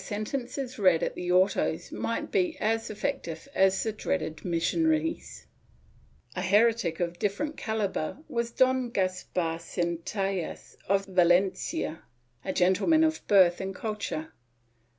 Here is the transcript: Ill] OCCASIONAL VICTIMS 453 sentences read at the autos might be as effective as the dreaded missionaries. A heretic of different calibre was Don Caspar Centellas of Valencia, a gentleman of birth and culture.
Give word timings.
Ill] 0.01 0.05
OCCASIONAL 0.05 0.23
VICTIMS 0.47 0.53
453 0.73 0.73
sentences 0.73 0.79
read 0.79 1.03
at 1.03 1.13
the 1.13 1.31
autos 1.31 1.91
might 1.91 2.31
be 2.31 2.57
as 2.59 2.89
effective 2.89 3.47
as 3.53 3.83
the 3.83 3.91
dreaded 3.91 4.43
missionaries. 4.43 5.45
A 6.35 6.41
heretic 6.41 6.99
of 6.99 7.19
different 7.19 7.55
calibre 7.55 8.17
was 8.27 8.49
Don 8.49 8.89
Caspar 8.89 9.59
Centellas 9.59 10.75
of 10.89 11.05
Valencia, 11.05 12.01
a 12.43 12.51
gentleman 12.51 13.03
of 13.03 13.21
birth 13.27 13.61
and 13.61 13.75
culture. 13.75 14.33